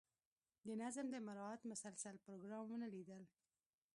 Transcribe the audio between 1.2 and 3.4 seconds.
مراعات مسلسل پروګرام ونه لیدل.